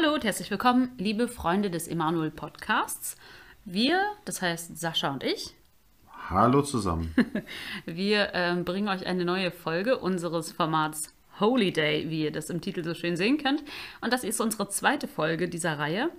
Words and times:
Hallo 0.00 0.14
und 0.14 0.22
herzlich 0.22 0.48
willkommen, 0.48 0.92
liebe 0.96 1.26
Freunde 1.26 1.72
des 1.72 1.88
Emanuel 1.88 2.30
Podcasts. 2.30 3.16
Wir, 3.64 4.00
das 4.24 4.40
heißt 4.40 4.78
Sascha 4.78 5.10
und 5.12 5.24
ich, 5.24 5.56
Hallo 6.30 6.62
zusammen. 6.62 7.12
wir 7.84 8.30
ähm, 8.32 8.64
bringen 8.64 8.86
euch 8.86 9.06
eine 9.08 9.24
neue 9.24 9.50
Folge 9.50 9.98
unseres 9.98 10.52
Formats 10.52 11.12
Holy 11.40 11.72
Day, 11.72 12.08
wie 12.10 12.22
ihr 12.22 12.30
das 12.30 12.48
im 12.48 12.60
Titel 12.60 12.84
so 12.84 12.94
schön 12.94 13.16
sehen 13.16 13.38
könnt. 13.38 13.64
Und 14.00 14.12
das 14.12 14.22
ist 14.22 14.40
unsere 14.40 14.68
zweite 14.68 15.08
Folge 15.08 15.48
dieser 15.48 15.80
Reihe, 15.80 16.10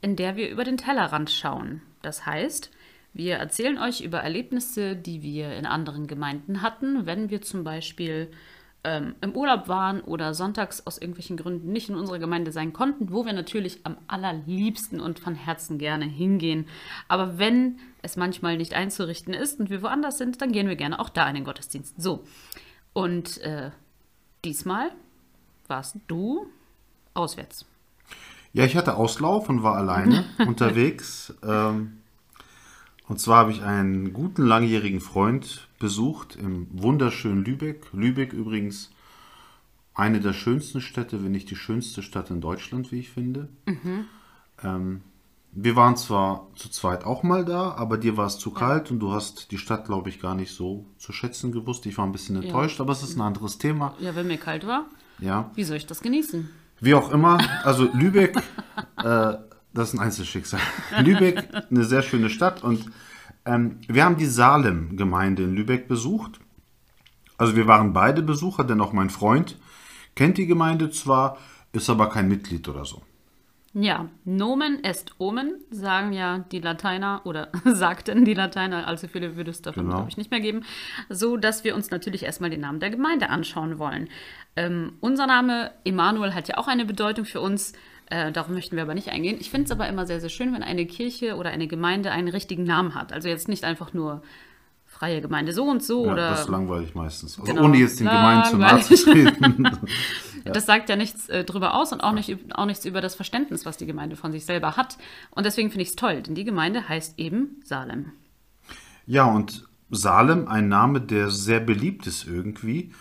in 0.00 0.16
der 0.16 0.36
wir 0.36 0.48
über 0.48 0.64
den 0.64 0.78
Tellerrand 0.78 1.30
schauen. 1.30 1.82
Das 2.00 2.24
heißt, 2.24 2.70
wir 3.12 3.34
erzählen 3.34 3.76
euch 3.76 4.00
über 4.00 4.20
Erlebnisse, 4.20 4.96
die 4.96 5.22
wir 5.22 5.54
in 5.56 5.66
anderen 5.66 6.06
Gemeinden 6.06 6.62
hatten, 6.62 7.04
wenn 7.04 7.28
wir 7.28 7.42
zum 7.42 7.64
Beispiel 7.64 8.30
ähm, 8.86 9.16
im 9.20 9.32
Urlaub 9.32 9.66
waren 9.66 10.00
oder 10.00 10.32
sonntags 10.32 10.86
aus 10.86 10.96
irgendwelchen 10.96 11.36
Gründen 11.36 11.72
nicht 11.72 11.88
in 11.88 11.96
unserer 11.96 12.20
Gemeinde 12.20 12.52
sein 12.52 12.72
konnten, 12.72 13.12
wo 13.12 13.26
wir 13.26 13.32
natürlich 13.32 13.80
am 13.82 13.96
allerliebsten 14.06 15.00
und 15.00 15.18
von 15.18 15.34
Herzen 15.34 15.76
gerne 15.76 16.04
hingehen. 16.04 16.66
Aber 17.08 17.36
wenn 17.36 17.80
es 18.02 18.16
manchmal 18.16 18.56
nicht 18.56 18.74
einzurichten 18.74 19.34
ist 19.34 19.58
und 19.58 19.70
wir 19.70 19.82
woanders 19.82 20.18
sind, 20.18 20.40
dann 20.40 20.52
gehen 20.52 20.68
wir 20.68 20.76
gerne 20.76 21.00
auch 21.00 21.08
da 21.08 21.28
in 21.28 21.34
den 21.34 21.44
Gottesdienst. 21.44 22.00
So. 22.00 22.22
Und 22.92 23.38
äh, 23.38 23.72
diesmal 24.44 24.92
warst 25.66 25.96
du 26.06 26.46
auswärts. 27.12 27.66
Ja, 28.52 28.64
ich 28.64 28.76
hatte 28.76 28.94
Auslauf 28.94 29.48
und 29.48 29.64
war 29.64 29.74
alleine 29.74 30.24
unterwegs. 30.46 31.34
Ähm, 31.42 32.02
und 33.08 33.20
zwar 33.20 33.38
habe 33.38 33.52
ich 33.52 33.62
einen 33.62 34.12
guten 34.12 34.44
langjährigen 34.44 35.00
Freund 35.00 35.68
besucht 35.78 36.36
im 36.36 36.66
wunderschönen 36.72 37.44
Lübeck. 37.44 37.86
Lübeck 37.92 38.32
übrigens 38.32 38.90
eine 39.94 40.20
der 40.20 40.32
schönsten 40.32 40.80
Städte, 40.80 41.22
wenn 41.24 41.32
nicht 41.32 41.50
die 41.50 41.56
schönste 41.56 42.02
Stadt 42.02 42.30
in 42.30 42.40
Deutschland, 42.40 42.92
wie 42.92 42.98
ich 43.00 43.10
finde. 43.10 43.48
Ähm, 44.62 45.00
wir 45.52 45.74
waren 45.74 45.96
zwar 45.96 46.48
zu 46.54 46.68
zweit 46.68 47.04
auch 47.04 47.22
mal 47.22 47.44
da, 47.44 47.72
aber 47.72 47.96
dir 47.96 48.16
war 48.18 48.26
es 48.26 48.38
zu 48.38 48.50
kalt 48.50 48.90
und 48.90 48.98
du 48.98 49.12
hast 49.12 49.50
die 49.52 49.58
Stadt, 49.58 49.86
glaube 49.86 50.10
ich, 50.10 50.20
gar 50.20 50.34
nicht 50.34 50.52
so 50.54 50.84
zu 50.98 51.12
schätzen 51.12 51.50
gewusst. 51.50 51.86
Ich 51.86 51.96
war 51.96 52.04
ein 52.04 52.12
bisschen 52.12 52.36
enttäuscht, 52.42 52.78
aber 52.80 52.92
es 52.92 53.02
ist 53.02 53.16
ein 53.16 53.22
anderes 53.22 53.56
Thema. 53.56 53.94
Ja, 53.98 54.14
wenn 54.14 54.26
mir 54.26 54.36
kalt 54.36 54.66
war, 54.66 54.84
Ja. 55.18 55.50
wie 55.54 55.64
soll 55.64 55.78
ich 55.78 55.86
das 55.86 56.00
genießen? 56.02 56.50
Wie 56.80 56.92
auch 56.94 57.10
immer, 57.10 57.38
also 57.64 57.88
Lübeck, 57.94 58.36
äh, 59.02 59.34
das 59.76 59.88
ist 59.88 59.94
ein 59.94 60.00
Einzelschicksal. 60.00 60.60
Lübeck, 61.02 61.48
eine 61.70 61.84
sehr 61.84 62.02
schöne 62.02 62.30
Stadt 62.30 62.64
und 62.64 62.86
ähm, 63.44 63.78
wir 63.86 64.04
haben 64.04 64.16
die 64.16 64.26
Salem-Gemeinde 64.26 65.44
in 65.44 65.54
Lübeck 65.54 65.86
besucht. 65.86 66.40
Also 67.38 67.54
wir 67.54 67.66
waren 67.66 67.92
beide 67.92 68.22
Besucher, 68.22 68.64
denn 68.64 68.80
auch 68.80 68.92
mein 68.92 69.10
Freund 69.10 69.56
kennt 70.14 70.38
die 70.38 70.46
Gemeinde 70.46 70.90
zwar, 70.90 71.36
ist 71.72 71.90
aber 71.90 72.08
kein 72.08 72.28
Mitglied 72.28 72.66
oder 72.68 72.84
so. 72.84 73.02
Ja, 73.78 74.08
Nomen 74.24 74.82
est 74.82 75.12
Omen, 75.18 75.56
sagen 75.70 76.14
ja 76.14 76.38
die 76.50 76.60
Lateiner 76.60 77.20
oder 77.24 77.50
sagten 77.66 78.24
die 78.24 78.32
Lateiner, 78.32 78.86
allzu 78.88 79.06
viele 79.06 79.36
würde 79.36 79.50
es 79.50 79.60
davon, 79.60 79.84
Genau. 79.84 79.96
glaube 79.96 80.08
ich, 80.08 80.16
nicht 80.16 80.30
mehr 80.30 80.40
geben, 80.40 80.62
so 81.10 81.36
dass 81.36 81.62
wir 81.62 81.74
uns 81.76 81.90
natürlich 81.90 82.22
erstmal 82.22 82.48
den 82.48 82.60
Namen 82.62 82.80
der 82.80 82.88
Gemeinde 82.88 83.28
anschauen 83.28 83.78
wollen. 83.78 84.08
Ähm, 84.56 84.94
unser 85.00 85.26
Name 85.26 85.72
Emanuel 85.84 86.32
hat 86.32 86.48
ja 86.48 86.56
auch 86.56 86.68
eine 86.68 86.86
Bedeutung 86.86 87.26
für 87.26 87.42
uns, 87.42 87.74
äh, 88.10 88.32
darauf 88.32 88.50
möchten 88.50 88.76
wir 88.76 88.82
aber 88.82 88.94
nicht 88.94 89.08
eingehen. 89.08 89.36
Ich 89.40 89.50
finde 89.50 89.66
es 89.66 89.70
aber 89.72 89.88
immer 89.88 90.06
sehr, 90.06 90.20
sehr 90.20 90.30
schön, 90.30 90.52
wenn 90.54 90.62
eine 90.62 90.86
Kirche 90.86 91.36
oder 91.36 91.50
eine 91.50 91.66
Gemeinde 91.66 92.10
einen 92.12 92.28
richtigen 92.28 92.64
Namen 92.64 92.94
hat. 92.94 93.12
Also 93.12 93.28
jetzt 93.28 93.48
nicht 93.48 93.64
einfach 93.64 93.92
nur 93.92 94.22
freie 94.84 95.20
Gemeinde 95.20 95.52
so 95.52 95.64
und 95.64 95.82
so 95.82 96.06
Ja, 96.06 96.12
oder 96.12 96.30
das 96.30 96.42
ist 96.42 96.48
langweilig 96.48 96.94
meistens. 96.94 97.38
Also 97.38 97.52
Genau. 97.52 97.64
ohne 97.66 97.76
jetzt 97.78 98.00
den 98.00 98.06
Gemeinden 98.06 98.44
zu 98.48 98.56
nahe 98.56 98.80
zu 98.80 98.94
treten. 98.96 99.68
Das 100.44 100.64
sagt 100.64 100.88
ja 100.88 100.94
nichts 100.94 101.28
äh, 101.28 101.42
drüber 101.42 101.74
aus 101.74 101.92
und 101.92 102.02
auch, 102.04 102.12
nicht, 102.12 102.28
üb- 102.30 102.52
auch 102.54 102.66
nichts 102.66 102.84
über 102.84 103.00
das 103.00 103.16
Verständnis, 103.16 103.66
was 103.66 103.78
die 103.78 103.86
Gemeinde 103.86 104.14
von 104.14 104.30
sich 104.30 104.44
selber 104.44 104.76
hat. 104.76 104.96
Und 105.32 105.44
deswegen 105.44 105.70
finde 105.70 105.82
ich 105.82 105.88
es 105.88 105.96
toll, 105.96 106.22
denn 106.22 106.36
die 106.36 106.44
Gemeinde 106.44 106.88
heißt 106.88 107.18
eben 107.18 107.60
Salem. 107.64 108.12
Ja, 109.06 109.24
und 109.24 109.64
Salem, 109.90 110.46
ein 110.46 110.68
Name, 110.68 111.00
der 111.00 111.30
sehr 111.30 111.58
beliebt 111.58 112.06
ist 112.06 112.28
irgendwie. 112.28 112.92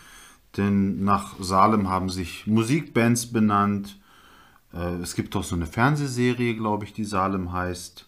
Denn 0.58 1.04
nach 1.04 1.36
Salem 1.40 1.88
haben 1.88 2.10
sich 2.10 2.48
Musikbands 2.48 3.32
benannt. 3.32 4.00
Äh, 4.76 4.96
Es 5.02 5.16
gibt 5.16 5.36
auch 5.36 5.44
so 5.44 5.56
eine 5.56 5.66
Fernsehserie, 5.66 6.56
glaube 6.56 6.86
ich, 6.86 6.94
die 6.94 7.06
Salem 7.06 7.52
heißt. 7.54 8.06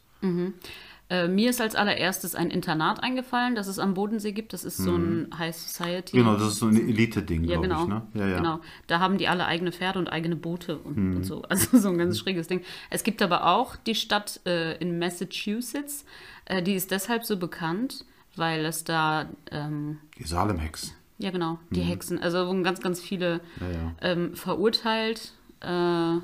Äh, 1.09 1.29
mir 1.29 1.50
ist 1.51 1.61
als 1.61 1.75
allererstes 1.75 2.35
ein 2.35 2.50
Internat 2.50 3.01
eingefallen, 3.01 3.55
das 3.55 3.67
es 3.67 3.79
am 3.79 3.94
Bodensee 3.94 4.33
gibt. 4.33 4.51
Das 4.51 4.66
ist 4.66 4.75
so 4.78 4.94
ein 4.95 5.29
High 5.38 5.55
Society. 5.55 6.17
Mhm. 6.17 6.19
Genau, 6.25 6.33
das 6.38 6.50
ist 6.53 6.59
so 6.59 6.66
ein 6.67 6.75
Elite-Ding, 6.75 7.44
Ja, 7.45 7.55
glaube 7.55 7.67
genau. 7.69 7.83
ich. 7.83 7.88
Ne? 7.88 8.01
Ja, 8.16 8.28
ja. 8.28 8.38
genau. 8.38 8.59
Da 8.88 9.00
haben 9.00 9.17
die 9.17 9.29
alle 9.29 9.45
eigene 9.45 9.72
Pferde 9.72 10.00
und 10.00 10.09
eigene 10.09 10.35
Boote 10.35 10.78
und, 10.79 11.16
und 11.17 11.23
so. 11.23 11.44
Also 11.50 11.78
so 11.78 11.88
ein 11.89 11.97
ganz 11.97 12.17
schräges 12.19 12.47
Ding. 12.47 12.61
Es 12.89 13.03
gibt 13.03 13.22
aber 13.22 13.45
auch 13.47 13.78
die 13.78 13.95
Stadt 13.95 14.41
äh, 14.45 14.75
in 14.79 14.99
Massachusetts. 14.99 16.03
Äh, 16.45 16.61
die 16.61 16.73
ist 16.73 16.91
deshalb 16.91 17.23
so 17.23 17.38
bekannt, 17.38 18.03
weil 18.35 18.66
es 18.66 18.84
da, 18.84 19.29
ähm, 19.51 19.99
Die 20.17 20.23
Salem-Hex. 20.25 20.94
ja 21.19 21.31
genau, 21.31 21.57
die 21.69 21.81
Hexen, 21.81 22.19
also 22.22 22.45
wurden 22.47 22.63
ganz, 22.66 22.81
ganz 22.81 22.99
viele 22.99 23.35
Mhm. 23.35 23.41
Ja, 23.61 23.72
ja. 23.72 23.95
ähm, 24.01 24.35
verurteilt. 24.35 25.31
Äh, 25.61 26.17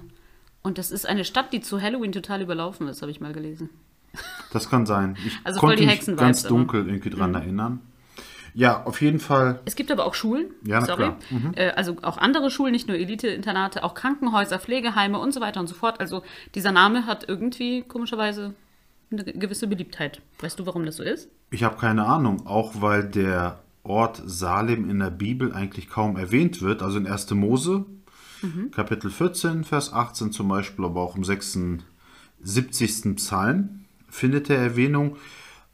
und 0.63 0.77
das 0.77 0.91
ist 0.91 1.07
eine 1.07 1.25
Stadt, 1.25 1.53
die 1.53 1.61
zu 1.61 1.81
Halloween 1.81 2.11
total 2.11 2.41
überlaufen 2.41 2.87
ist, 2.87 3.01
habe 3.01 3.11
ich 3.11 3.21
mal 3.21 3.33
gelesen. 3.33 3.69
Das 4.51 4.69
kann 4.69 4.85
sein. 4.85 5.17
Ich 5.25 5.33
Also 5.43 5.59
konnte 5.59 5.77
die 5.77 5.85
mich 5.85 6.05
ganz 6.17 6.43
immer. 6.43 6.51
Mhm. 6.53 6.57
dunkel 6.57 6.87
irgendwie 6.87 7.09
dran 7.09 7.33
erinnern. 7.35 7.79
Ja, 8.55 8.83
auf 8.83 9.01
jeden 9.01 9.19
Fall. 9.19 9.59
Es 9.65 9.75
gibt 9.75 9.91
aber 9.91 10.05
auch 10.05 10.13
Schulen, 10.13 10.51
Ja, 10.63 10.81
sorry. 10.81 10.97
klar. 10.97 11.17
Mhm. 11.31 11.53
Äh, 11.55 11.69
also 11.71 11.97
auch 12.03 12.19
andere 12.19 12.51
Schulen, 12.51 12.71
nicht 12.71 12.87
nur 12.87 12.95
Elite-Internate, 12.97 13.83
auch 13.83 13.95
Krankenhäuser, 13.95 14.59
Pflegeheime 14.59 15.17
und 15.17 15.33
so 15.33 15.41
weiter 15.41 15.59
und 15.59 15.65
so 15.67 15.73
fort. 15.73 15.99
Also 15.99 16.21
dieser 16.53 16.71
Name 16.71 17.07
hat 17.07 17.27
irgendwie 17.27 17.81
komischerweise 17.81 18.53
eine 19.11 19.23
gewisse 19.23 19.65
Beliebtheit. 19.65 20.21
Weißt 20.39 20.59
du, 20.59 20.67
warum 20.67 20.85
das 20.85 20.97
so 20.97 21.03
ist? 21.03 21.29
Ich 21.49 21.63
habe 21.63 21.77
keine 21.77 22.05
Ahnung, 22.05 22.45
auch 22.45 22.73
weil 22.79 23.03
der 23.05 23.59
Ort 23.81 24.21
Salem 24.23 24.87
in 24.87 24.99
der 24.99 25.09
Bibel 25.09 25.51
eigentlich 25.51 25.89
kaum 25.89 26.15
erwähnt 26.15 26.61
wird. 26.61 26.83
Also 26.83 26.99
in 26.99 27.07
1. 27.07 27.31
Mose, 27.31 27.85
Kapitel 28.71 29.09
14, 29.09 29.63
Vers 29.63 29.93
18 29.93 30.31
zum 30.31 30.47
Beispiel, 30.47 30.85
aber 30.85 31.01
auch 31.01 31.15
im 31.15 31.23
76. 31.23 33.15
Psalm 33.15 33.85
findet 34.09 34.49
er 34.49 34.57
Erwähnung. 34.57 35.17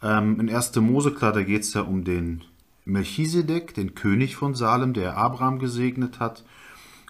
Ähm, 0.01 0.39
in 0.39 0.49
1. 0.49 0.75
Mose, 0.77 1.11
klar, 1.11 1.33
da 1.33 1.43
geht 1.43 1.63
es 1.63 1.73
ja 1.73 1.81
um 1.81 2.03
den 2.03 2.43
Melchisedek, 2.85 3.73
den 3.73 3.95
König 3.95 4.35
von 4.35 4.55
Salem, 4.55 4.93
der 4.93 5.17
Abraham 5.17 5.59
gesegnet 5.59 6.19
hat. 6.19 6.43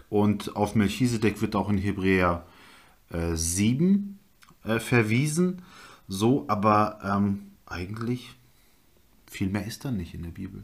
Und 0.09 0.55
auf 0.55 0.75
Melchisedek 0.75 1.41
wird 1.41 1.55
auch 1.55 1.69
in 1.69 1.77
Hebräer 1.77 2.45
äh, 3.11 3.35
7 3.35 4.17
äh, 4.63 4.79
verwiesen. 4.79 5.61
So, 6.07 6.45
aber 6.47 6.99
ähm, 7.03 7.51
eigentlich 7.65 8.35
viel 9.29 9.50
mehr 9.50 9.66
ist 9.66 9.85
da 9.85 9.91
nicht 9.91 10.13
in 10.13 10.23
der 10.23 10.31
Bibel. 10.31 10.63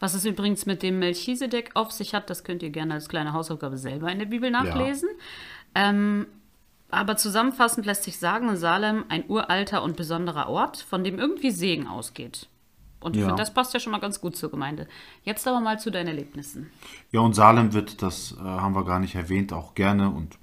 Was 0.00 0.14
es 0.14 0.24
übrigens 0.24 0.66
mit 0.66 0.82
dem 0.82 0.98
Melchisedek 0.98 1.72
auf 1.74 1.92
sich 1.92 2.14
hat, 2.14 2.30
das 2.30 2.42
könnt 2.44 2.62
ihr 2.62 2.70
gerne 2.70 2.94
als 2.94 3.08
kleine 3.08 3.32
Hausaufgabe 3.32 3.76
selber 3.78 4.10
in 4.10 4.18
der 4.18 4.26
Bibel 4.26 4.50
nachlesen. 4.50 5.08
Ähm, 5.74 6.26
aber 6.90 7.16
zusammenfassend 7.16 7.84
lässt 7.84 8.04
sich 8.04 8.18
sagen, 8.18 8.56
Salem 8.56 9.04
ein 9.10 9.24
uralter 9.28 9.82
und 9.82 9.96
besonderer 9.96 10.48
Ort, 10.48 10.78
von 10.78 11.04
dem 11.04 11.18
irgendwie 11.18 11.50
Segen 11.50 11.86
ausgeht. 11.86 12.48
Und 13.00 13.14
ich 13.14 13.20
Ja. 13.20 13.28
finde, 13.28 13.42
das 13.42 13.52
passt 13.54 13.74
ja 13.74 13.80
schon 13.80 13.92
mal 13.92 14.00
ganz 14.00 14.20
gut 14.20 14.34
zur 14.36 14.50
Gemeinde. 14.50 14.88
Jetzt 15.22 15.46
aber 15.46 15.60
mal 15.60 15.78
zu 15.78 15.90
deinen 15.90 16.08
Erlebnissen. 16.08 16.70
Ja, 17.12 17.20
und 17.20 17.34
Salem 17.34 17.72
wird, 17.74 18.02
das 18.02 18.32
äh, 18.32 18.42
haben 18.42 18.74
wir 18.74 18.84
gar 18.84 18.98
nicht 18.98 19.14
erwähnt, 19.14 19.52
auch 19.52 19.74
gerne 19.74 20.10
und 20.10 20.38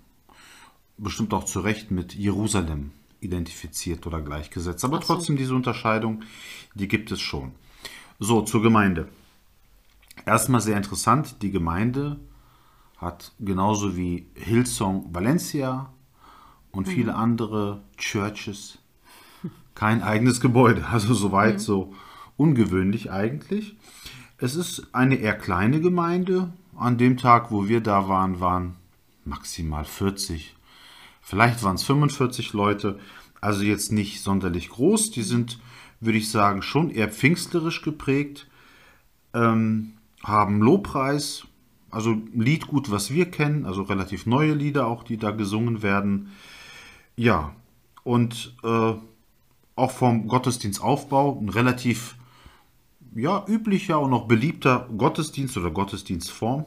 bestimmt 0.98 1.34
auch 1.34 1.44
zu 1.44 1.60
Recht 1.60 1.92
mit 1.92 2.14
Jerusalem 2.14 2.92
identifiziert 3.26 4.06
oder 4.08 4.22
gleichgesetzt. 4.22 4.86
Aber 4.86 5.02
so. 5.02 5.08
trotzdem 5.08 5.36
diese 5.36 5.56
Unterscheidung, 5.56 6.24
die 6.74 6.88
gibt 6.88 7.12
es 7.12 7.22
schon. 7.22 7.52
So, 8.20 8.42
zur 8.42 8.62
Gemeinde. 8.62 9.10
Erstmal 10.26 10.62
sehr 10.62 10.78
interessant, 10.78 11.42
die 11.42 11.52
Gemeinde 11.52 12.20
hat 12.98 13.34
genauso 13.40 13.98
wie 13.98 14.28
Hillsong 14.36 15.14
Valencia 15.14 15.92
und 16.72 16.88
viele 16.88 17.16
andere 17.16 17.82
Churches 17.98 18.80
kein 19.76 20.02
eigenes 20.02 20.42
Gebäude. 20.42 20.86
Also 20.92 21.14
soweit 21.14 21.60
so 21.60 21.94
ungewöhnlich 22.38 23.12
eigentlich. 23.12 23.76
Es 24.38 24.56
ist 24.56 24.88
eine 24.94 25.16
eher 25.16 25.38
kleine 25.38 25.80
Gemeinde. 25.80 26.52
An 26.76 26.98
dem 26.98 27.18
Tag, 27.18 27.52
wo 27.52 27.68
wir 27.68 27.82
da 27.82 28.10
waren, 28.10 28.40
waren 28.40 28.76
maximal 29.24 29.86
40. 29.86 30.56
Vielleicht 31.22 31.64
waren 31.64 31.76
es 31.76 31.84
45 31.84 32.54
Leute. 32.54 33.00
Also 33.46 33.62
jetzt 33.62 33.92
nicht 33.92 34.24
sonderlich 34.24 34.70
groß. 34.70 35.12
Die 35.12 35.22
sind, 35.22 35.60
würde 36.00 36.18
ich 36.18 36.32
sagen, 36.32 36.64
schon 36.64 36.90
eher 36.90 37.10
pfingstlerisch 37.10 37.84
geprägt. 37.84 38.48
Ähm, 39.36 39.94
haben 40.24 40.64
Lobpreis, 40.64 41.46
also 41.92 42.18
Liedgut, 42.34 42.90
was 42.90 43.12
wir 43.12 43.30
kennen, 43.30 43.68
also 43.68 43.84
relativ 43.84 44.26
neue 44.26 44.56
Lieder 44.56 44.88
auch, 44.88 45.04
die 45.04 45.18
da 45.18 45.30
gesungen 45.30 45.84
werden. 45.84 46.32
Ja, 47.18 47.56
und 48.04 48.56
äh, 48.64 48.94
auch 49.76 49.92
vom 49.92 50.28
Gottesdienstaufbau 50.28 51.40
ein 51.40 51.50
relativ 51.50 52.16
ja, 53.14 53.46
üblicher 53.48 54.00
und 54.00 54.12
auch 54.16 54.28
beliebter 54.28 54.90
Gottesdienst 54.98 55.56
oder 55.56 55.70
Gottesdienstform. 55.70 56.66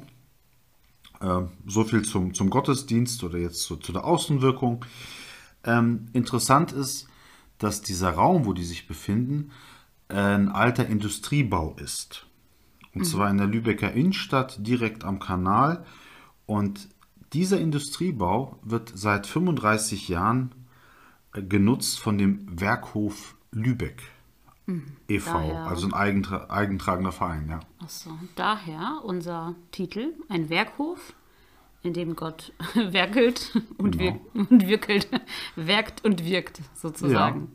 Äh, 1.20 1.40
so 1.66 1.82
viel 1.82 2.02
zum, 2.02 2.34
zum 2.34 2.50
Gottesdienst 2.50 3.24
oder 3.24 3.38
jetzt 3.38 3.62
zu, 3.62 3.78
zu 3.78 3.90
der 3.90 4.04
Außenwirkung. 4.04 4.84
Ähm, 5.64 6.06
interessant 6.12 6.72
ist, 6.72 7.08
dass 7.58 7.82
dieser 7.82 8.10
Raum, 8.10 8.46
wo 8.46 8.52
die 8.52 8.64
sich 8.64 8.86
befinden, 8.86 9.50
ein 10.08 10.48
alter 10.48 10.86
Industriebau 10.86 11.74
ist. 11.82 12.26
Und 12.94 13.04
zwar 13.04 13.30
in 13.30 13.36
der 13.36 13.46
Lübecker 13.46 13.92
Innenstadt, 13.92 14.66
direkt 14.66 15.04
am 15.04 15.18
Kanal. 15.18 15.84
Und 16.46 16.88
dieser 17.32 17.60
Industriebau 17.60 18.58
wird 18.62 18.92
seit 18.94 19.26
35 19.26 20.08
Jahren 20.08 20.54
äh, 21.34 21.42
genutzt 21.42 21.98
von 22.00 22.16
dem 22.18 22.46
Werkhof 22.60 23.36
Lübeck 23.52 24.02
e.V., 25.08 25.32
daher- 25.32 25.66
also 25.66 25.86
ein 25.86 25.94
eigentra 25.94 26.46
eigentragender 26.50 27.12
Verein, 27.12 27.48
ja. 27.48 27.60
Achso, 27.82 28.10
daher 28.34 29.00
unser 29.04 29.54
Titel, 29.72 30.14
ein 30.28 30.48
Werkhof, 30.50 31.14
in 31.82 31.92
dem 31.92 32.16
Gott 32.16 32.52
werkelt 32.74 33.52
und, 33.78 33.98
Genau. 33.98 34.18
wirkt, 34.34 34.50
und 34.50 34.68
wirkelt, 34.68 35.08
werkt 35.56 36.04
und 36.04 36.24
wirkt 36.24 36.60
sozusagen. 36.74 37.48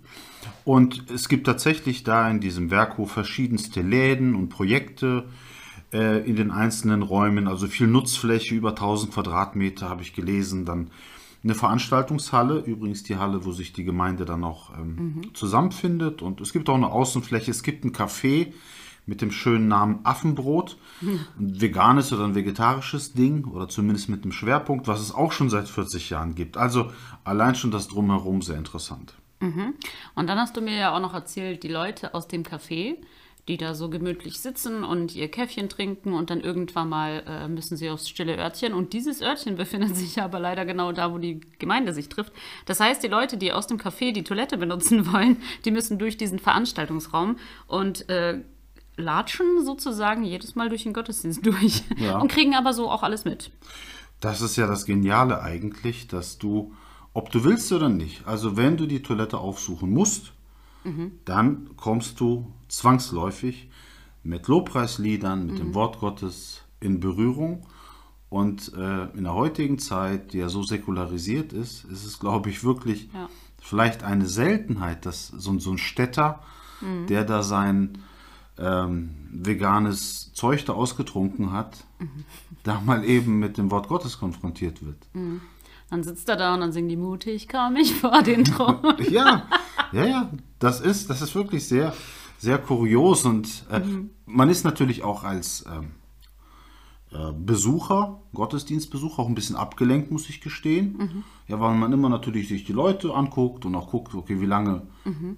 Und 0.66 1.10
es 1.12 1.30
gibt 1.30 1.46
tatsächlich 1.46 2.04
da 2.04 2.30
in 2.30 2.40
diesem 2.40 2.72
Werkhof 2.72 3.12
verschiedenste 3.12 3.81
Läden 3.81 4.36
und 4.36 4.50
Projekte 4.50 5.25
äh, 5.94 6.28
in 6.28 6.36
den 6.36 6.52
einzelnen 6.52 7.02
Räumen, 7.02 7.48
also 7.48 7.68
viel 7.68 7.88
Nutzfläche, 7.88 8.56
über 8.56 8.70
1000 8.70 9.14
Quadratmeter 9.14 9.90
habe 9.90 10.02
ich 10.02 10.14
gelesen. 10.14 10.66
Dann 10.66 10.90
eine 11.44 11.56
Veranstaltungshalle, 11.56 12.60
übrigens 12.60 13.04
die 13.04 13.18
Halle, 13.18 13.44
wo 13.46 13.52
sich 13.52 13.74
die 13.74 13.84
Gemeinde 13.84 14.24
dann 14.25 14.44
auch 14.44 14.72
ähm, 14.78 15.22
zusammenfindet. 15.34 16.22
Und 16.22 16.40
es 16.40 16.54
gibt 16.54 16.70
auch 16.70 16.75
eine 16.75 16.92
Außenfläche, 16.92 17.52
es 17.52 17.64
gibt 17.64 17.84
ein 17.84 17.92
Café 17.92 18.54
mit 19.05 19.21
dem 19.21 19.31
schönen 19.31 19.67
Namen 19.67 20.00
Affenbrot. 20.03 20.77
Ein 21.01 21.61
veganes 21.61 22.13
oder 22.13 22.25
ein 22.25 22.35
vegetarisches 22.35 23.13
Ding 23.13 23.45
oder 23.45 23.67
zumindest 23.67 24.09
mit 24.09 24.23
einem 24.23 24.31
Schwerpunkt, 24.31 24.88
was 24.88 25.01
es 25.01 25.13
auch 25.13 25.31
schon 25.31 25.50
seit 25.50 25.67
40 25.67 26.09
Jahren 26.09 26.35
gibt. 26.35 26.57
Also 26.57 26.91
allein 27.23 27.55
schon 27.55 27.71
das 27.71 27.88
Drumherum 27.88 28.41
sehr 28.41 28.57
interessant. 28.57 29.13
Und 30.15 30.27
dann 30.27 30.39
hast 30.39 30.55
du 30.55 30.61
mir 30.61 30.77
ja 30.77 30.95
auch 30.95 31.01
noch 31.01 31.13
erzählt, 31.13 31.63
die 31.63 31.67
Leute 31.67 32.13
aus 32.13 32.27
dem 32.27 32.44
Café, 32.44 32.95
die 33.50 33.57
da 33.57 33.73
so 33.73 33.89
gemütlich 33.89 34.39
sitzen 34.39 34.85
und 34.85 35.15
ihr 35.15 35.29
Käffchen 35.29 35.67
trinken 35.67 36.13
und 36.13 36.29
dann 36.29 36.39
irgendwann 36.39 36.88
mal 36.88 37.23
äh, 37.27 37.47
müssen 37.50 37.75
sie 37.75 37.89
aufs 37.89 38.07
stille 38.07 38.38
Örtchen. 38.38 38.73
Und 38.73 38.94
dieses 38.94 39.21
Örtchen 39.21 39.55
befindet 39.57 39.97
sich 39.97 40.21
aber 40.21 40.39
leider 40.39 40.65
genau 40.65 40.94
da, 40.94 41.11
wo 41.11 41.17
die 41.17 41.41
Gemeinde 41.59 41.94
sich 41.94 42.07
trifft. 42.07 42.31
Das 42.65 42.79
heißt, 42.79 43.03
die 43.03 43.09
Leute, 43.09 43.35
die 43.35 43.51
aus 43.51 43.67
dem 43.67 43.77
Café 43.77 44.13
die 44.13 44.23
Toilette 44.23 44.57
benutzen 44.57 45.11
wollen, 45.11 45.41
die 45.65 45.71
müssen 45.71 46.00
durch 46.00 46.15
diesen 46.15 46.39
Veranstaltungsraum 46.39 47.38
und 47.67 48.07
äh, 48.09 48.39
latschen 48.95 49.63
sozusagen 49.66 50.24
jedes 50.24 50.56
Mal 50.56 50.69
durch 50.69 50.84
den 50.84 50.94
Gottesdienst 50.94 51.45
durch 51.45 51.84
Ja. 51.98 52.19
und 52.19 52.31
kriegen 52.31 52.56
aber 52.56 52.74
so 52.74 52.90
auch 52.90 53.04
alles 53.04 53.25
mit. 53.25 53.51
Das 54.19 54.42
ist 54.42 54.56
ja 54.56 54.68
das 54.68 54.86
Geniale 54.86 55.42
eigentlich, 55.42 56.07
dass 56.07 56.38
du, 56.38 56.74
ob 57.13 57.30
du 57.31 57.44
willst 57.44 57.72
oder 57.74 57.90
nicht, 57.90 58.25
also 58.28 58.56
wenn 58.56 58.78
du 58.78 58.86
die 58.86 59.01
Toilette 59.01 59.38
aufsuchen 59.38 59.92
musst, 59.92 60.31
dann 61.25 61.69
kommst 61.78 62.19
du 62.19 62.51
zwangsläufig 62.68 63.69
mit 64.24 64.48
Lobpreisliedern, 64.50 65.46
mit 65.46 65.57
dem 65.60 65.74
Wort 65.74 66.00
Gottes 66.00 66.62
in 66.81 67.00
Berührung. 67.00 67.66
Und 68.30 68.74
äh, 68.74 69.06
in 69.16 69.24
der 69.24 69.34
heutigen 69.34 69.80
Zeit, 69.80 70.34
die 70.34 70.39
ja 70.39 70.50
so 70.50 70.62
säkularisiert 70.63 71.54
ist, 71.54 71.86
ist 71.86 72.04
es, 72.06 72.19
glaube 72.19 72.50
ich, 72.50 72.63
wirklich 72.66 73.10
Ja. 73.13 73.30
vielleicht 73.62 74.04
eine 74.04 74.25
Seltenheit, 74.25 75.06
dass 75.06 75.28
so, 75.28 75.57
so 75.60 75.72
ein 75.72 75.78
Städter, 75.78 76.42
der 77.07 77.24
da 77.24 77.44
sein 77.44 78.00
ähm, 78.57 79.15
veganes 79.31 80.33
Zeug 80.33 80.65
da 80.65 80.73
ausgetrunken 80.73 81.51
hat, 81.51 81.85
da 82.63 82.79
mal 82.81 83.03
eben 83.03 83.39
mit 83.39 83.57
dem 83.57 83.71
Wort 83.71 83.88
Gottes 83.88 84.19
konfrontiert 84.19 84.85
wird. 84.85 84.97
Dann 85.89 86.03
sitzt 86.03 86.29
er 86.29 86.38
da 86.38 86.53
und 86.53 86.61
dann 86.61 86.71
singen 86.71 86.89
die 86.89 86.97
mutig, 86.97 87.47
kam 87.47 87.75
ich 87.75 87.94
vor 87.94 88.23
den 88.23 88.44
Thron. 88.45 88.77
Ja, 89.09 89.47
ja, 89.91 90.05
ja, 90.05 90.31
das 90.59 90.81
ist, 90.81 91.09
das 91.09 91.21
ist 91.21 91.35
wirklich 91.35 91.67
sehr, 91.67 91.94
sehr 92.38 92.57
kurios 92.57 93.25
und 93.25 93.65
äh, 93.69 93.81
man 94.25 94.50
ist 94.50 94.63
natürlich 94.63 95.03
auch 95.03 95.23
als 95.23 95.65
ähm, 95.67 95.83
äh, 95.83 96.02
Besucher, 97.38 98.21
Gottesdienstbesucher, 98.33 99.21
auch 99.21 99.27
ein 99.27 99.36
bisschen 99.36 99.56
abgelenkt, 99.56 100.12
muss 100.12 100.30
ich 100.30 100.42
gestehen. 100.42 101.24
Ja, 101.48 101.60
weil 101.60 101.75
man 101.75 101.94
immer 101.94 102.10
natürlich 102.10 102.48
sich 102.48 102.63
die 102.63 102.74
Leute 102.74 103.13
anguckt 103.13 103.65
und 103.65 103.75
auch 103.75 103.92
guckt, 103.92 104.15
okay, 104.15 104.42
wie 104.42 104.45
lange 104.45 104.88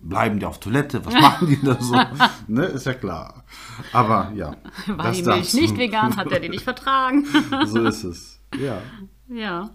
bleiben 0.01 0.39
die 0.39 0.45
auf 0.45 0.60
Toilette, 0.60 1.06
was 1.06 1.13
machen 1.13 1.50
die 1.50 1.60
da 1.62 1.81
so? 1.81 1.95
ne, 2.48 2.66
ist 2.66 2.86
ja 2.86 2.94
klar. 2.94 3.44
Aber 3.92 4.31
ja. 4.36 4.56
War 4.88 5.07
das 5.07 5.18
die 5.18 5.24
Milch 5.24 5.54
nicht 5.54 5.77
vegan, 5.77 6.16
hat 6.16 6.31
er 6.31 6.39
die 6.39 6.50
nicht 6.50 6.63
vertragen. 6.63 7.25
so 7.66 7.83
ist 7.83 8.04
es. 8.04 8.39
Ja. 8.60 8.81
ja. 9.27 9.69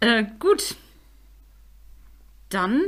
Äh, 0.00 0.24
gut. 0.38 0.76
Dann 2.48 2.80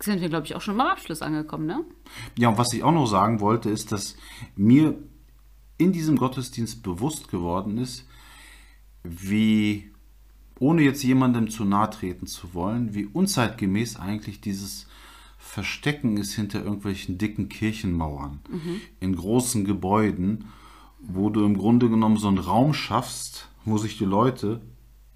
sind 0.00 0.20
wir, 0.20 0.28
glaube 0.28 0.46
ich, 0.46 0.54
auch 0.54 0.60
schon 0.60 0.76
beim 0.76 0.88
Abschluss 0.88 1.22
angekommen, 1.22 1.66
ne? 1.66 1.84
Ja, 2.36 2.48
und 2.48 2.58
was 2.58 2.72
ich 2.72 2.82
auch 2.82 2.92
noch 2.92 3.06
sagen 3.06 3.40
wollte, 3.40 3.70
ist, 3.70 3.92
dass 3.92 4.16
mir 4.56 4.94
in 5.78 5.92
diesem 5.92 6.16
Gottesdienst 6.16 6.82
bewusst 6.82 7.28
geworden 7.28 7.78
ist, 7.78 8.06
wie, 9.02 9.90
ohne 10.58 10.82
jetzt 10.82 11.02
jemandem 11.02 11.50
zu 11.50 11.64
nahe 11.64 11.90
treten 11.90 12.26
zu 12.26 12.54
wollen, 12.54 12.94
wie 12.94 13.06
unzeitgemäß 13.06 13.96
eigentlich 13.96 14.40
dieses 14.40 14.86
Verstecken 15.38 16.16
ist 16.16 16.34
hinter 16.34 16.64
irgendwelchen 16.64 17.18
dicken 17.18 17.48
Kirchenmauern, 17.48 18.40
in 19.00 19.16
großen 19.16 19.64
Gebäuden, 19.64 20.44
wo 21.00 21.30
du 21.30 21.44
im 21.44 21.56
Grunde 21.58 21.88
genommen 21.90 22.16
so 22.16 22.28
einen 22.28 22.38
Raum 22.38 22.74
schaffst, 22.74 23.48
wo 23.64 23.76
sich 23.76 23.98
die 23.98 24.04
Leute, 24.04 24.60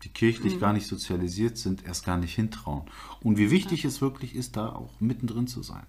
die 0.02 0.08
kirchlich 0.08 0.54
gar 0.60 0.72
nicht 0.72 0.88
sozialisiert 0.88 1.58
sind, 1.58 1.84
erst 1.84 2.04
gar 2.04 2.16
nicht 2.16 2.34
hintrauen. 2.34 2.82
Und 3.22 3.38
wie 3.38 3.50
wichtig 3.50 3.84
es 3.84 4.00
wirklich 4.00 4.34
ist, 4.34 4.56
da 4.56 4.70
auch 4.70 5.00
mittendrin 5.00 5.46
zu 5.46 5.62
sein. 5.62 5.86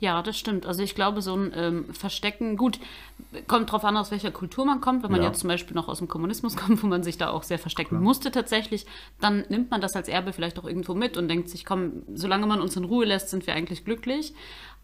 Ja, 0.00 0.22
das 0.22 0.38
stimmt. 0.38 0.66
Also 0.66 0.82
ich 0.82 0.94
glaube, 0.94 1.22
so 1.22 1.34
ein 1.36 1.52
ähm, 1.54 1.94
Verstecken, 1.94 2.56
gut, 2.56 2.78
kommt 3.46 3.72
drauf 3.72 3.84
an, 3.84 3.96
aus 3.96 4.10
welcher 4.10 4.30
Kultur 4.30 4.64
man 4.64 4.80
kommt. 4.80 5.02
Wenn 5.02 5.10
man 5.10 5.22
Ja. 5.22 5.28
jetzt 5.28 5.40
zum 5.40 5.48
Beispiel 5.48 5.74
noch 5.74 5.88
aus 5.88 5.98
dem 5.98 6.08
Kommunismus 6.08 6.56
kommt, 6.56 6.82
wo 6.82 6.86
man 6.86 7.02
sich 7.02 7.16
da 7.18 7.30
auch 7.30 7.42
sehr 7.42 7.58
verstecken 7.58 8.02
musste 8.02 8.30
tatsächlich, 8.30 8.86
dann 9.20 9.44
nimmt 9.48 9.70
man 9.70 9.80
das 9.80 9.94
als 9.96 10.08
Erbe 10.08 10.32
vielleicht 10.32 10.58
auch 10.58 10.64
irgendwo 10.64 10.94
mit 10.94 11.16
und 11.16 11.28
denkt 11.28 11.48
sich, 11.48 11.64
komm, 11.64 12.02
solange 12.14 12.46
man 12.46 12.60
uns 12.60 12.76
in 12.76 12.84
Ruhe 12.84 13.04
lässt, 13.04 13.30
sind 13.30 13.46
wir 13.46 13.54
eigentlich 13.54 13.84
glücklich. 13.84 14.34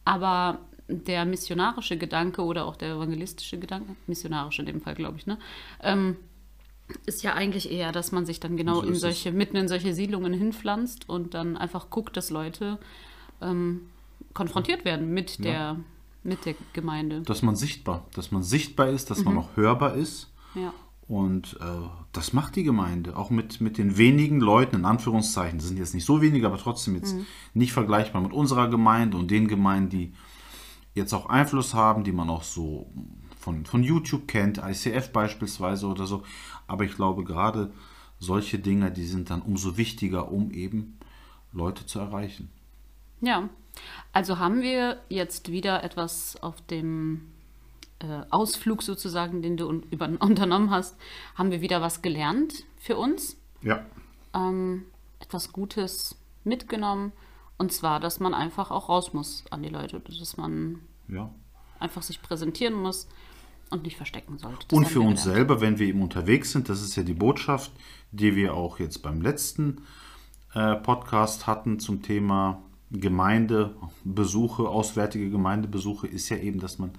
Aber 0.04 0.58
der 0.88 1.24
missionarische 1.24 1.96
Gedanke 1.96 2.42
oder 2.42 2.64
auch 2.66 2.76
der 2.76 2.94
evangelistische 2.94 3.58
Gedanke, 3.58 3.94
missionarisch 4.06 4.58
in 4.58 4.66
dem 4.66 4.80
Fall, 4.80 4.94
glaube 4.94 5.18
ich, 5.18 5.26
ne? 5.26 5.38
Ähm, 5.82 6.16
ist 7.06 7.22
ja 7.22 7.34
eigentlich 7.34 7.70
eher, 7.70 7.92
dass 7.92 8.10
man 8.10 8.26
sich 8.26 8.40
dann 8.40 8.56
genau 8.56 8.80
So 8.80 8.82
in 8.88 8.94
solche, 8.96 9.30
mitten 9.30 9.56
in 9.56 9.68
solche 9.68 9.94
Siedlungen 9.94 10.32
hinpflanzt 10.32 11.08
und 11.08 11.34
dann 11.34 11.56
einfach 11.56 11.88
guckt, 11.90 12.16
dass 12.16 12.30
Leute 12.30 12.78
ähm, 13.40 13.82
konfrontiert 14.34 14.84
werden 14.84 15.12
mit 15.12 15.44
der, 15.44 15.76
mit 16.22 16.44
der 16.46 16.54
Gemeinde. 16.72 17.22
dass 17.22 17.42
man 17.42 17.56
sichtbar, 17.56 18.06
dass 18.14 18.30
man 18.30 18.42
sichtbar 18.42 18.88
ist, 18.88 19.10
dass 19.10 19.24
man 19.24 19.36
auch 19.38 19.56
hörbar 19.56 19.94
ist. 19.94 20.32
Ja. 20.54 20.72
Und 21.08 21.58
äh, 21.60 21.88
das 22.12 22.32
macht 22.32 22.54
die 22.54 22.62
Gemeinde, 22.62 23.16
auch 23.16 23.30
mit, 23.30 23.60
mit 23.60 23.78
den 23.78 23.96
wenigen 23.96 24.38
Leuten, 24.38 24.76
in 24.76 24.84
Anführungszeichen, 24.84 25.58
das 25.58 25.66
sind 25.66 25.76
jetzt 25.76 25.92
nicht 25.92 26.04
so 26.04 26.22
wenige, 26.22 26.46
aber 26.46 26.56
trotzdem 26.56 26.94
jetzt 26.94 27.16
nicht 27.52 27.72
vergleichbar 27.72 28.22
mit 28.22 28.32
unserer 28.32 28.68
Gemeinde 28.68 29.16
und 29.16 29.28
den 29.28 29.48
Gemeinden, 29.48 29.90
die 29.90 30.12
jetzt 30.94 31.12
auch 31.12 31.26
Einfluss 31.26 31.74
haben, 31.74 32.04
die 32.04 32.12
man 32.12 32.30
auch 32.30 32.44
so 32.44 32.92
von, 33.40 33.64
von 33.64 33.82
YouTube 33.82 34.28
kennt, 34.28 34.58
ICF 34.58 35.12
beispielsweise 35.12 35.86
oder 35.86 36.06
so. 36.06 36.22
Aber 36.66 36.84
ich 36.84 36.94
glaube, 36.94 37.24
gerade 37.24 37.72
solche 38.20 38.58
Dinge, 38.58 38.92
die 38.92 39.06
sind 39.06 39.30
dann 39.30 39.42
umso 39.42 39.76
wichtiger, 39.76 40.30
um 40.30 40.52
eben 40.52 40.98
Leute 41.52 41.86
zu 41.86 41.98
erreichen. 41.98 42.50
Ja. 43.20 43.48
Also 44.12 44.38
haben 44.38 44.62
wir 44.62 45.00
jetzt 45.08 45.50
wieder 45.50 45.82
etwas 45.84 46.36
auf 46.42 46.60
dem 46.62 47.30
äh, 48.00 48.22
Ausflug 48.30 48.82
sozusagen, 48.82 49.42
den 49.42 49.56
du 49.56 49.68
un 49.68 49.82
unternommen 50.20 50.70
hast, 50.70 50.96
haben 51.34 51.50
wir 51.50 51.60
wieder 51.60 51.80
was 51.80 52.02
gelernt 52.02 52.64
für 52.78 52.96
uns, 52.96 53.36
Ja. 53.62 53.84
ähm, 54.34 54.84
etwas 55.20 55.52
Gutes 55.52 56.16
mitgenommen. 56.44 57.12
Und 57.58 57.72
zwar, 57.72 58.00
dass 58.00 58.20
man 58.20 58.32
einfach 58.32 58.70
auch 58.70 58.88
raus 58.88 59.12
muss 59.12 59.44
an 59.50 59.62
die 59.62 59.68
Leute, 59.68 60.00
dass 60.00 60.36
man 60.38 60.80
Ja. 61.08 61.30
einfach 61.78 62.02
sich 62.02 62.22
präsentieren 62.22 62.74
muss 62.74 63.06
und 63.68 63.82
nicht 63.82 63.96
verstecken 63.98 64.38
sollte. 64.38 64.66
Das 64.66 64.76
Und 64.78 64.88
für 64.88 65.00
uns 65.02 65.22
gelernt. 65.24 65.36
selber, 65.36 65.60
wenn 65.60 65.78
wir 65.78 65.86
eben 65.86 66.02
unterwegs 66.02 66.52
sind, 66.52 66.68
das 66.70 66.80
ist 66.82 66.96
ja 66.96 67.02
die 67.02 67.12
Botschaft, 67.14 67.70
die 68.12 68.34
wir 68.34 68.54
auch 68.54 68.78
jetzt 68.80 69.02
beim 69.02 69.20
letzten 69.20 69.82
äh, 70.54 70.74
Podcast 70.76 71.46
hatten 71.46 71.78
zum 71.78 72.02
Thema 72.02 72.62
Gemeindebesuche, 72.90 74.68
auswärtige 74.68 75.30
Gemeindebesuche, 75.30 76.06
ist 76.06 76.28
ja 76.28 76.36
eben, 76.38 76.60
dass 76.60 76.78
man 76.78 76.90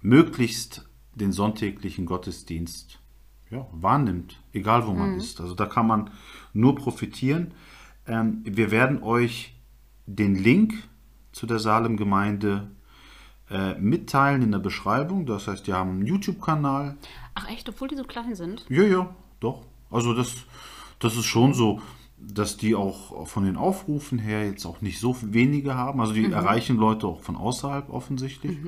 möglichst 0.00 0.88
den 1.14 1.32
sonntäglichen 1.32 2.06
Gottesdienst 2.06 2.98
ja, 3.50 3.66
wahrnimmt, 3.72 4.40
egal 4.52 4.86
wo 4.86 4.92
Mhm. 4.92 4.98
man 4.98 5.14
ist. 5.16 5.40
Also 5.40 5.54
da 5.54 5.66
kann 5.66 5.86
man 5.86 6.10
nur 6.52 6.74
profitieren. 6.74 7.52
Ähm, 8.06 8.42
wir 8.44 8.70
werden 8.70 9.02
euch 9.02 9.54
den 10.06 10.34
Link 10.34 10.74
zu 11.32 11.46
der 11.46 11.58
Salem-Gemeinde 11.58 12.70
äh, 13.50 13.74
mitteilen 13.78 14.42
in 14.42 14.52
der 14.52 14.58
Beschreibung. 14.58 15.26
Das 15.26 15.46
heißt, 15.46 15.66
die 15.66 15.72
haben 15.74 15.90
einen 15.90 16.06
YouTube-Kanal. 16.06 16.96
Ach 17.34 17.48
echt, 17.48 17.68
obwohl 17.68 17.88
die 17.88 17.96
so 17.96 18.04
klein 18.04 18.34
sind? 18.34 18.64
Ja, 18.68 18.82
ja, 18.84 19.14
doch. 19.40 19.66
Also 19.90 20.14
das, 20.14 20.34
das 20.98 21.14
ist 21.16 21.26
schon 21.26 21.52
so, 21.54 21.80
dass 22.32 22.56
die 22.56 22.74
auch 22.74 23.26
von 23.26 23.44
den 23.44 23.56
Aufrufen 23.56 24.18
her 24.18 24.46
jetzt 24.46 24.64
auch 24.66 24.80
nicht 24.80 25.00
so 25.00 25.16
wenige 25.20 25.74
haben. 25.74 26.00
Also 26.00 26.12
die 26.12 26.30
erreichen 26.30 26.76
Leute 26.76 27.06
auch 27.06 27.20
von 27.20 27.36
außerhalb 27.36 27.90
offensichtlich. 27.90 28.58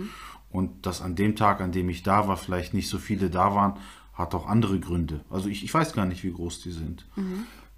Und 0.50 0.86
dass 0.86 1.02
an 1.02 1.16
dem 1.16 1.36
Tag, 1.36 1.60
an 1.60 1.72
dem 1.72 1.88
ich 1.88 2.02
da 2.02 2.28
war, 2.28 2.36
vielleicht 2.36 2.74
nicht 2.74 2.88
so 2.88 2.98
viele 2.98 3.30
da 3.30 3.54
waren, 3.54 3.74
hat 4.14 4.34
auch 4.34 4.46
andere 4.46 4.80
Gründe. 4.80 5.24
Also 5.30 5.48
ich, 5.48 5.64
ich 5.64 5.72
weiß 5.72 5.92
gar 5.92 6.06
nicht, 6.06 6.24
wie 6.24 6.32
groß 6.32 6.60
die 6.62 6.70
sind. 6.70 7.06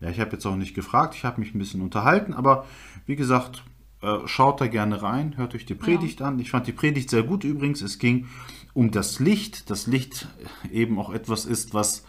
Ja, 0.01 0.11
ich 0.11 0.21
habe 0.21 0.33
jetzt 0.33 0.47
auch 0.47 0.57
nicht 0.57 0.75
gefragt, 0.75 1.15
ich 1.17 1.25
habe 1.25 1.41
mich 1.41 1.55
ein 1.55 1.59
bisschen 1.59 1.81
unterhalten, 1.81 2.33
aber 2.33 2.65
wie 3.07 3.17
gesagt, 3.17 3.65
äh, 4.01 4.19
schaut 4.27 4.61
da 4.61 4.69
gerne 4.69 5.03
rein, 5.03 5.37
hört 5.37 5.57
euch 5.57 5.67
die 5.67 5.75
Predigt 5.75 6.23
an. 6.23 6.39
Ich 6.39 6.51
fand 6.51 6.69
die 6.69 6.73
Predigt 6.73 7.11
sehr 7.11 7.25
gut 7.25 7.43
übrigens. 7.43 7.83
Es 7.83 7.99
ging 7.99 8.29
um 8.75 8.93
das 8.93 9.19
Licht. 9.19 9.71
Das 9.71 9.89
Licht 9.89 10.29
eben 10.71 10.99
auch 11.01 11.11
etwas 11.11 11.47
ist, 11.47 11.75
was 11.75 12.05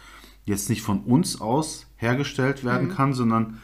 jetzt 0.45 0.69
nicht 0.69 0.81
von 0.81 1.01
uns 1.01 1.41
aus 1.41 1.87
hergestellt 1.95 2.63
werden 2.63 2.89
kann, 2.89 3.13
sondern 3.13 3.59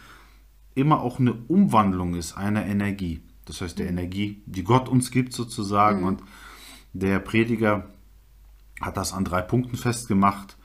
immer 0.75 0.99
auch 0.99 1.19
eine 1.19 1.33
Umwandlung 1.33 2.15
ist 2.15 2.37
einer 2.37 2.65
Energie. 2.65 3.21
Das 3.45 3.61
heißt, 3.61 3.79
der 3.79 3.87
Energie, 3.87 4.43
die 4.45 4.63
Gott 4.63 4.89
uns 4.89 5.11
gibt 5.11 5.33
sozusagen. 5.33 6.03
Und 6.03 6.21
der 6.93 7.19
Prediger 7.19 7.89
hat 8.81 8.97
das 8.97 9.13
an 9.13 9.23
drei 9.23 9.41
Punkten 9.41 9.77
festgemacht, 9.77 10.57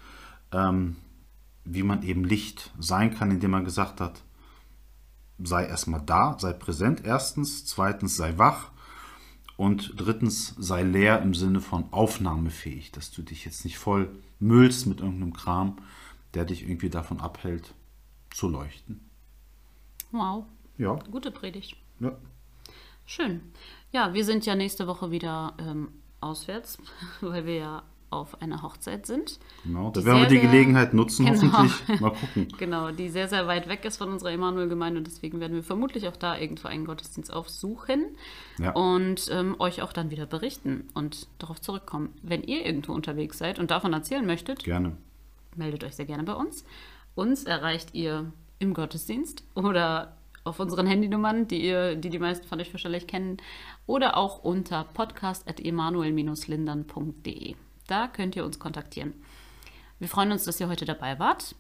ähm, 0.53 0.97
wie 1.65 1.83
man 1.83 2.03
eben 2.03 2.25
Licht 2.25 2.73
sein 2.79 3.15
kann, 3.15 3.31
indem 3.31 3.55
er 3.55 3.63
gesagt 3.63 4.01
hat, 4.01 4.23
sei 5.39 5.67
erstmal 5.67 6.03
da, 6.05 6.37
sei 6.39 6.53
präsent 6.53 7.05
erstens, 7.05 7.65
zweitens 7.67 8.17
sei 8.17 8.37
wach 8.37 8.71
und 9.61 9.93
drittens 9.99 10.55
sei 10.59 10.83
leer 10.83 11.21
im 11.21 11.35
Sinne 11.35 11.61
von 11.61 11.93
aufnahmefähig, 11.93 12.93
dass 12.93 13.11
du 13.11 13.21
dich 13.21 13.45
jetzt 13.45 13.63
nicht 13.67 13.77
voll 13.77 14.09
müllst 14.39 14.87
mit 14.87 15.01
irgendeinem 15.01 15.35
Kram, 15.35 15.77
der 16.33 16.47
dich 16.47 16.63
irgendwie 16.63 16.89
davon 16.89 17.21
abhält 17.21 17.75
zu 18.31 18.49
leuchten. 18.49 19.11
Wow, 20.13 20.47
Ja, 20.79 20.95
gute 21.11 21.31
Predigt. 21.31 21.77
ja. 22.01 22.17
Schön. 23.05 23.43
Ja, 23.93 24.15
wir 24.15 24.25
sind 24.25 24.47
ja 24.47 24.55
nächste 24.55 24.87
Woche 24.87 25.11
wieder 25.11 25.53
ähm, 25.59 25.89
auswärts, 26.23 26.79
weil 27.21 27.45
wir 27.45 27.57
ja 27.57 27.83
auf 28.11 28.41
einer 28.43 28.63
Hochzeit 28.63 29.07
sind. 29.07 29.39
genau. 29.65 29.91
Da 29.91 30.05
werden 30.05 30.21
wir 30.23 30.29
die 30.29 30.41
Gelegenheit 30.41 30.93
nutzen, 30.95 31.27
Genau. 31.27 31.53
hoffentlich. 31.53 31.89
Mal 32.01 32.11
gucken. 32.11 32.49
Genau, 32.59 32.91
die 32.91 33.09
sehr, 33.09 33.29
sehr 33.29 33.47
weit 33.47 33.69
weg 33.69 33.85
ist 33.85 33.99
von 33.99 34.09
unserer 34.11 34.33
Emanuel-Gemeinde 34.33 34.99
und 34.99 35.07
deswegen 35.07 35.39
werden 35.41 35.55
wir 35.55 35.63
vermutlich 35.63 36.09
auch 36.09 36.17
da 36.17 36.37
irgendwo 36.37 36.67
einen 36.69 36.85
Gottesdienst 36.85 37.33
aufsuchen 37.33 38.05
Ja. 38.59 38.73
und 38.73 39.29
ähm, 39.31 39.55
euch 39.61 39.83
auch 39.83 39.93
dann 39.93 40.11
wieder 40.11 40.27
berichten 40.27 40.89
und 40.95 41.29
darauf 41.39 41.61
zurückkommen. 41.61 42.13
Wenn 42.23 42.43
ihr 42.43 42.67
irgendwo 42.67 42.93
unterwegs 42.93 43.39
seid 43.39 43.59
und 43.59 43.71
davon 43.71 43.93
erzählen 43.93 44.27
möchtet, 44.27 44.65
Gerne. 44.65 44.97
meldet 45.57 45.85
euch 45.85 45.95
sehr 45.95 46.07
gerne 46.07 46.25
bei 46.25 46.35
uns. 46.35 46.65
Uns 47.15 47.45
erreicht 47.45 47.95
ihr 47.95 48.33
im 48.59 48.75
Gottesdienst 48.75 49.45
oder 49.55 50.17
auf 50.43 50.59
unseren 50.59 50.87
Handynummern, 50.87 51.47
die 51.49 51.63
ihr, 51.63 51.97
die 51.97 52.09
die 52.09 52.19
meisten 52.19 52.47
von 52.49 52.59
euch 52.61 52.73
wahrscheinlich 52.73 53.07
kennen, 53.07 53.37
oder 53.87 54.17
auch 54.17 54.43
unter 54.43 54.85
podcast.emanuel-lindern.de. 54.85 57.55
Da 57.91 58.07
könnt 58.07 58.37
ihr 58.37 58.45
uns 58.45 58.61
kontaktieren. 58.61 59.15
Wir 59.99 60.09
freuen 60.09 60.31
uns, 60.31 60.45
dass 60.45 60.61
ihr 60.61 60.69
heute 60.69 60.85
dabei 60.85 61.19
wart 61.19 61.57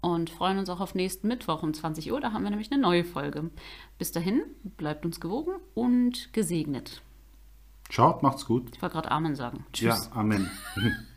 und 0.00 0.30
freuen 0.30 0.58
uns 0.58 0.70
auch 0.70 0.80
auf 0.80 0.94
nächsten 0.94 1.28
Mittwoch 1.28 1.62
um 1.62 1.74
20 1.74 2.10
Uhr. 2.12 2.20
Da 2.20 2.32
haben 2.32 2.44
wir 2.44 2.50
nämlich 2.50 2.72
eine 2.72 2.80
neue 2.80 3.04
Folge. 3.04 3.50
Bis 3.98 4.10
dahin, 4.10 4.42
bleibt 4.64 5.04
uns 5.04 5.20
gewogen 5.20 5.52
und 5.74 6.32
gesegnet. 6.32 7.02
Schaut, 7.90 8.22
macht's 8.22 8.46
gut. 8.46 8.70
Ich 8.74 8.80
wollte 8.80 8.94
gerade 8.94 9.10
Amen 9.10 9.36
sagen. 9.36 9.66
Ja, 9.74 9.98
Amen. 10.12 10.50